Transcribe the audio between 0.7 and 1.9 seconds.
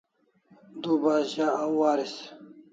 Du bas za au